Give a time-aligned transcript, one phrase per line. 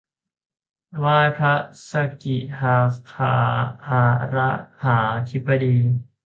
[0.99, 1.53] ไหว้พระ
[1.89, 1.91] ส
[2.23, 2.75] กิทา
[3.11, 3.33] คา
[3.87, 4.03] อะ
[4.37, 4.51] ระ
[4.83, 4.97] หา
[5.29, 5.77] ธิบดี